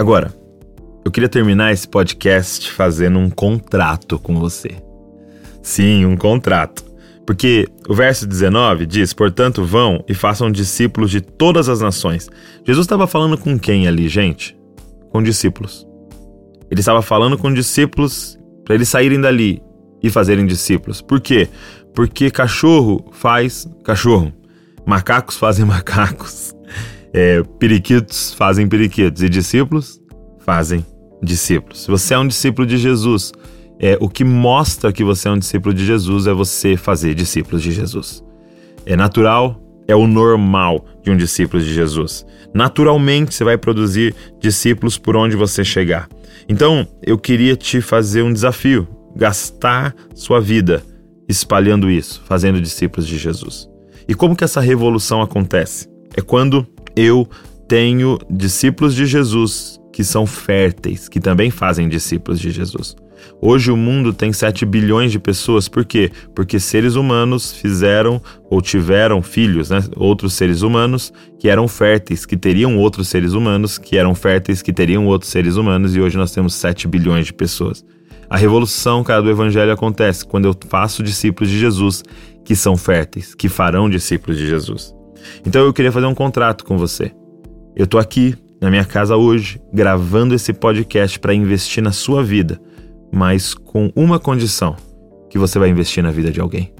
Agora, 0.00 0.34
eu 1.06 1.10
queria 1.12 1.28
terminar 1.28 1.72
esse 1.72 1.86
podcast 1.86 2.68
fazendo 2.72 3.16
um 3.20 3.30
contrato 3.30 4.18
com 4.18 4.40
você. 4.40 4.70
Sim, 5.62 6.04
um 6.04 6.16
contrato. 6.16 6.84
Porque 7.24 7.68
o 7.88 7.94
verso 7.94 8.26
19 8.26 8.86
diz: 8.86 9.12
Portanto, 9.12 9.64
vão 9.64 10.04
e 10.08 10.14
façam 10.14 10.50
discípulos 10.50 11.12
de 11.12 11.20
todas 11.20 11.68
as 11.68 11.80
nações. 11.80 12.28
Jesus 12.66 12.86
estava 12.86 13.06
falando 13.06 13.38
com 13.38 13.56
quem 13.56 13.86
ali, 13.86 14.08
gente? 14.08 14.58
Com 15.10 15.22
discípulos. 15.22 15.86
Ele 16.68 16.80
estava 16.80 17.00
falando 17.00 17.38
com 17.38 17.54
discípulos 17.54 18.36
para 18.64 18.74
eles 18.74 18.88
saírem 18.88 19.20
dali 19.20 19.62
e 20.02 20.10
fazerem 20.10 20.44
discípulos. 20.44 21.00
Por 21.00 21.20
quê? 21.20 21.48
Porque 21.94 22.32
cachorro 22.32 23.12
faz 23.12 23.64
cachorro, 23.84 24.32
macacos 24.84 25.36
fazem 25.36 25.62
macacos, 25.66 26.52
é, 27.12 27.44
periquitos 27.60 28.34
fazem 28.34 28.66
periquitos 28.66 29.22
e 29.22 29.28
discípulos 29.28 30.00
fazem 30.40 30.84
discípulos. 31.22 31.82
Se 31.82 31.90
você 31.90 32.14
é 32.14 32.18
um 32.18 32.26
discípulo 32.26 32.66
de 32.66 32.76
Jesus, 32.76 33.32
é, 33.78 33.96
o 34.00 34.08
que 34.08 34.24
mostra 34.24 34.92
que 34.92 35.04
você 35.04 35.28
é 35.28 35.30
um 35.30 35.38
discípulo 35.38 35.74
de 35.74 35.84
Jesus 35.84 36.26
é 36.26 36.32
você 36.32 36.76
fazer 36.76 37.14
discípulos 37.14 37.62
de 37.62 37.72
Jesus. 37.72 38.24
É 38.84 38.96
natural, 38.96 39.60
é 39.86 39.94
o 39.94 40.06
normal 40.06 40.84
de 41.02 41.10
um 41.10 41.16
discípulo 41.16 41.62
de 41.62 41.72
Jesus. 41.72 42.26
Naturalmente 42.54 43.34
você 43.34 43.44
vai 43.44 43.58
produzir 43.58 44.14
discípulos 44.40 44.96
por 44.96 45.16
onde 45.16 45.36
você 45.36 45.64
chegar. 45.64 46.08
Então, 46.48 46.86
eu 47.02 47.18
queria 47.18 47.56
te 47.56 47.80
fazer 47.80 48.22
um 48.22 48.32
desafio: 48.32 48.86
gastar 49.14 49.94
sua 50.14 50.40
vida 50.40 50.82
espalhando 51.28 51.90
isso, 51.90 52.22
fazendo 52.24 52.60
discípulos 52.60 53.06
de 53.06 53.18
Jesus. 53.18 53.68
E 54.08 54.14
como 54.14 54.36
que 54.36 54.44
essa 54.44 54.60
revolução 54.60 55.20
acontece? 55.20 55.88
É 56.16 56.20
quando 56.20 56.66
eu 56.94 57.28
tenho 57.66 58.18
discípulos 58.30 58.94
de 58.94 59.06
Jesus 59.06 59.80
que 59.96 60.04
são 60.04 60.26
férteis, 60.26 61.08
que 61.08 61.18
também 61.18 61.50
fazem 61.50 61.88
discípulos 61.88 62.38
de 62.38 62.50
Jesus. 62.50 62.94
Hoje 63.40 63.70
o 63.70 63.76
mundo 63.78 64.12
tem 64.12 64.30
7 64.30 64.66
bilhões 64.66 65.10
de 65.10 65.18
pessoas, 65.18 65.70
por 65.70 65.86
quê? 65.86 66.12
Porque 66.34 66.60
seres 66.60 66.96
humanos 66.96 67.50
fizeram 67.50 68.20
ou 68.50 68.60
tiveram 68.60 69.22
filhos, 69.22 69.70
né? 69.70 69.82
outros 69.96 70.34
seres 70.34 70.60
humanos 70.60 71.14
que 71.38 71.48
eram 71.48 71.66
férteis, 71.66 72.26
que 72.26 72.36
teriam 72.36 72.76
outros 72.76 73.08
seres 73.08 73.32
humanos, 73.32 73.78
que 73.78 73.96
eram 73.96 74.14
férteis, 74.14 74.60
que 74.60 74.70
teriam 74.70 75.06
outros 75.06 75.30
seres 75.30 75.56
humanos, 75.56 75.96
e 75.96 76.00
hoje 76.02 76.18
nós 76.18 76.30
temos 76.30 76.52
7 76.56 76.86
bilhões 76.86 77.24
de 77.24 77.32
pessoas. 77.32 77.82
A 78.28 78.36
revolução, 78.36 79.02
cara, 79.02 79.22
do 79.22 79.30
evangelho 79.30 79.72
acontece 79.72 80.26
quando 80.26 80.44
eu 80.44 80.54
faço 80.68 81.02
discípulos 81.02 81.48
de 81.48 81.58
Jesus 81.58 82.04
que 82.44 82.54
são 82.54 82.76
férteis, 82.76 83.34
que 83.34 83.48
farão 83.48 83.88
discípulos 83.88 84.36
de 84.36 84.46
Jesus. 84.46 84.94
Então 85.46 85.64
eu 85.64 85.72
queria 85.72 85.90
fazer 85.90 86.06
um 86.06 86.14
contrato 86.14 86.66
com 86.66 86.76
você. 86.76 87.12
Eu 87.74 87.86
tô 87.86 87.98
aqui 87.98 88.36
na 88.60 88.70
minha 88.70 88.84
casa 88.84 89.16
hoje, 89.16 89.60
gravando 89.72 90.34
esse 90.34 90.52
podcast 90.52 91.18
para 91.18 91.34
investir 91.34 91.82
na 91.82 91.92
sua 91.92 92.22
vida 92.22 92.60
mas 93.12 93.54
com 93.54 93.90
uma 93.96 94.18
condição: 94.18 94.76
que 95.30 95.38
você 95.38 95.58
vai 95.58 95.70
investir 95.70 96.02
na 96.02 96.10
vida 96.10 96.30
de 96.30 96.40
alguém. 96.40 96.72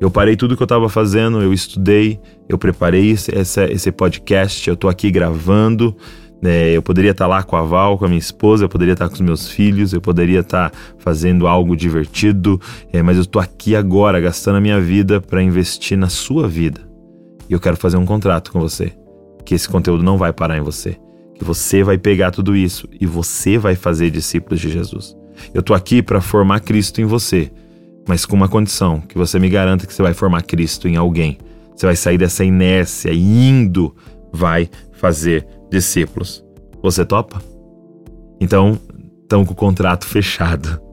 Eu 0.00 0.10
parei 0.10 0.36
tudo 0.36 0.56
que 0.56 0.62
eu 0.62 0.66
estava 0.66 0.88
fazendo, 0.88 1.40
eu 1.40 1.52
estudei, 1.52 2.20
eu 2.48 2.56
preparei 2.56 3.10
esse, 3.10 3.32
esse 3.32 3.90
podcast, 3.90 4.68
eu 4.68 4.74
estou 4.74 4.88
aqui 4.88 5.10
gravando. 5.10 5.96
É, 6.40 6.70
eu 6.70 6.80
poderia 6.80 7.10
estar 7.10 7.24
tá 7.24 7.28
lá 7.28 7.42
com 7.42 7.56
a 7.56 7.62
Val, 7.62 7.98
com 7.98 8.04
a 8.04 8.08
minha 8.08 8.18
esposa, 8.18 8.64
eu 8.64 8.68
poderia 8.68 8.92
estar 8.92 9.06
tá 9.06 9.08
com 9.08 9.16
os 9.16 9.20
meus 9.20 9.48
filhos, 9.48 9.92
eu 9.92 10.00
poderia 10.00 10.38
estar 10.38 10.70
tá 10.70 10.78
fazendo 10.98 11.48
algo 11.48 11.74
divertido, 11.74 12.60
é, 12.92 13.02
mas 13.02 13.16
eu 13.16 13.22
estou 13.22 13.42
aqui 13.42 13.74
agora 13.74 14.20
gastando 14.20 14.54
a 14.54 14.60
minha 14.60 14.80
vida 14.80 15.20
para 15.20 15.42
investir 15.42 15.98
na 15.98 16.08
sua 16.08 16.46
vida. 16.46 16.80
E 17.50 17.52
eu 17.52 17.58
quero 17.58 17.76
fazer 17.76 17.96
um 17.96 18.06
contrato 18.06 18.52
com 18.52 18.60
você, 18.60 18.92
que 19.44 19.52
esse 19.52 19.68
conteúdo 19.68 20.04
não 20.04 20.16
vai 20.16 20.32
parar 20.32 20.56
em 20.56 20.60
você, 20.60 20.96
você 21.44 21.82
vai 21.82 21.98
pegar 21.98 22.30
tudo 22.30 22.56
isso 22.56 22.88
e 23.00 23.06
você 23.06 23.58
vai 23.58 23.74
fazer 23.74 24.10
discípulos 24.10 24.60
de 24.60 24.70
Jesus. 24.70 25.16
Eu 25.54 25.62
tô 25.62 25.74
aqui 25.74 26.02
para 26.02 26.20
formar 26.20 26.60
Cristo 26.60 27.00
em 27.00 27.04
você, 27.04 27.50
mas 28.06 28.26
com 28.26 28.36
uma 28.36 28.48
condição: 28.48 29.00
que 29.00 29.16
você 29.16 29.38
me 29.38 29.48
garanta 29.48 29.86
que 29.86 29.94
você 29.94 30.02
vai 30.02 30.14
formar 30.14 30.42
Cristo 30.42 30.88
em 30.88 30.96
alguém. 30.96 31.38
Você 31.74 31.86
vai 31.86 31.96
sair 31.96 32.18
dessa 32.18 32.44
inércia 32.44 33.12
e 33.12 33.48
indo 33.48 33.94
vai 34.32 34.68
fazer 34.92 35.46
discípulos. 35.70 36.44
Você 36.82 37.04
topa? 37.04 37.40
Então, 38.40 38.78
estamos 39.22 39.46
com 39.46 39.52
o 39.52 39.56
contrato 39.56 40.04
fechado. 40.04 40.87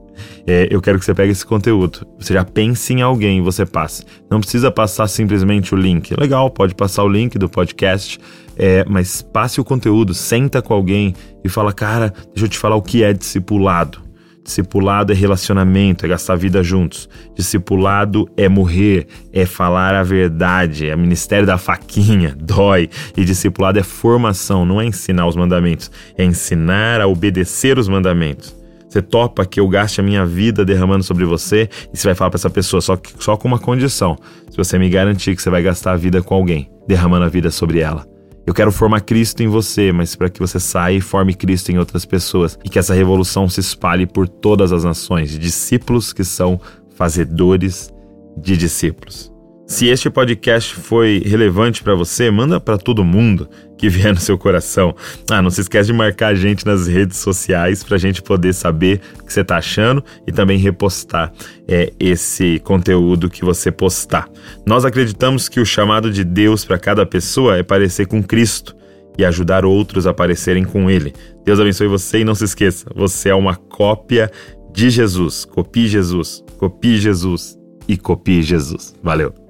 É, 0.46 0.68
eu 0.70 0.80
quero 0.80 0.98
que 0.98 1.04
você 1.04 1.14
pegue 1.14 1.32
esse 1.32 1.44
conteúdo. 1.44 2.06
Você 2.18 2.34
já 2.34 2.44
pense 2.44 2.92
em 2.92 3.02
alguém 3.02 3.42
você 3.42 3.64
passe. 3.64 4.04
Não 4.30 4.40
precisa 4.40 4.70
passar 4.70 5.06
simplesmente 5.08 5.74
o 5.74 5.78
link. 5.78 6.14
Legal, 6.18 6.50
pode 6.50 6.74
passar 6.74 7.04
o 7.04 7.08
link 7.08 7.38
do 7.38 7.48
podcast, 7.48 8.18
é, 8.56 8.84
mas 8.88 9.22
passe 9.22 9.60
o 9.60 9.64
conteúdo, 9.64 10.14
senta 10.14 10.60
com 10.62 10.74
alguém 10.74 11.14
e 11.44 11.48
fala, 11.48 11.72
cara, 11.72 12.12
deixa 12.34 12.46
eu 12.46 12.48
te 12.48 12.58
falar 12.58 12.76
o 12.76 12.82
que 12.82 13.02
é 13.02 13.12
discipulado. 13.12 14.06
Discipulado 14.46 15.12
é 15.12 15.14
relacionamento, 15.16 16.06
é 16.06 16.08
gastar 16.08 16.36
vida 16.36 16.62
juntos. 16.62 17.08
Discipulado 17.34 18.30
é 18.36 18.48
morrer, 18.48 19.08
é 19.32 19.44
falar 19.44 19.92
a 19.96 20.04
verdade, 20.04 20.88
é 20.88 20.94
ministério 20.94 21.44
da 21.44 21.58
faquinha, 21.58 22.32
dói. 22.40 22.88
E 23.16 23.24
discipulado 23.24 23.80
é 23.80 23.82
formação, 23.82 24.64
não 24.64 24.80
é 24.80 24.86
ensinar 24.86 25.26
os 25.26 25.34
mandamentos, 25.34 25.90
é 26.16 26.24
ensinar 26.24 27.00
a 27.00 27.08
obedecer 27.08 27.76
os 27.76 27.88
mandamentos. 27.88 28.54
Você 28.96 29.02
topa 29.02 29.44
que 29.44 29.60
eu 29.60 29.68
gaste 29.68 30.00
a 30.00 30.02
minha 30.02 30.24
vida 30.24 30.64
derramando 30.64 31.04
sobre 31.04 31.26
você 31.26 31.68
e 31.92 31.98
você 31.98 32.08
vai 32.08 32.14
falar 32.14 32.30
para 32.30 32.38
essa 32.38 32.48
pessoa 32.48 32.80
só, 32.80 32.98
só 33.18 33.36
com 33.36 33.46
uma 33.46 33.58
condição: 33.58 34.16
se 34.48 34.56
você 34.56 34.78
me 34.78 34.88
garantir 34.88 35.36
que 35.36 35.42
você 35.42 35.50
vai 35.50 35.62
gastar 35.62 35.92
a 35.92 35.96
vida 35.96 36.22
com 36.22 36.34
alguém, 36.34 36.70
derramando 36.88 37.26
a 37.26 37.28
vida 37.28 37.50
sobre 37.50 37.80
ela. 37.80 38.06
Eu 38.46 38.54
quero 38.54 38.72
formar 38.72 39.02
Cristo 39.02 39.42
em 39.42 39.48
você, 39.48 39.92
mas 39.92 40.16
para 40.16 40.30
que 40.30 40.40
você 40.40 40.58
saia 40.58 40.96
e 40.96 41.00
forme 41.02 41.34
Cristo 41.34 41.70
em 41.70 41.78
outras 41.78 42.06
pessoas 42.06 42.58
e 42.64 42.70
que 42.70 42.78
essa 42.78 42.94
revolução 42.94 43.50
se 43.50 43.60
espalhe 43.60 44.06
por 44.06 44.26
todas 44.26 44.72
as 44.72 44.82
nações, 44.82 45.38
discípulos 45.38 46.14
que 46.14 46.24
são 46.24 46.58
fazedores 46.94 47.92
de 48.38 48.56
discípulos. 48.56 49.35
Se 49.66 49.88
este 49.88 50.08
podcast 50.08 50.76
foi 50.76 51.20
relevante 51.26 51.82
para 51.82 51.92
você, 51.92 52.30
manda 52.30 52.60
para 52.60 52.78
todo 52.78 53.04
mundo 53.04 53.48
que 53.76 53.88
vier 53.88 54.14
no 54.14 54.20
seu 54.20 54.38
coração. 54.38 54.94
Ah, 55.28 55.42
não 55.42 55.50
se 55.50 55.60
esquece 55.60 55.88
de 55.88 55.92
marcar 55.92 56.28
a 56.28 56.34
gente 56.36 56.64
nas 56.64 56.86
redes 56.86 57.18
sociais 57.18 57.82
para 57.82 57.96
a 57.96 57.98
gente 57.98 58.22
poder 58.22 58.52
saber 58.52 59.00
o 59.20 59.24
que 59.24 59.32
você 59.32 59.40
está 59.40 59.56
achando 59.56 60.04
e 60.24 60.30
também 60.30 60.56
repostar 60.56 61.32
é, 61.66 61.92
esse 61.98 62.60
conteúdo 62.60 63.28
que 63.28 63.44
você 63.44 63.72
postar. 63.72 64.28
Nós 64.64 64.84
acreditamos 64.84 65.48
que 65.48 65.58
o 65.58 65.66
chamado 65.66 66.12
de 66.12 66.22
Deus 66.22 66.64
para 66.64 66.78
cada 66.78 67.04
pessoa 67.04 67.56
é 67.56 67.64
parecer 67.64 68.06
com 68.06 68.22
Cristo 68.22 68.76
e 69.18 69.24
ajudar 69.24 69.64
outros 69.64 70.06
a 70.06 70.14
parecerem 70.14 70.64
com 70.64 70.88
Ele. 70.88 71.12
Deus 71.44 71.58
abençoe 71.58 71.88
você 71.88 72.20
e 72.20 72.24
não 72.24 72.36
se 72.36 72.44
esqueça, 72.44 72.86
você 72.94 73.30
é 73.30 73.34
uma 73.34 73.56
cópia 73.56 74.30
de 74.72 74.90
Jesus. 74.90 75.44
Copie 75.44 75.88
Jesus, 75.88 76.44
copie 76.56 76.98
Jesus 76.98 77.58
e 77.88 77.96
copie 77.96 78.42
Jesus. 78.42 78.94
Valeu! 79.02 79.45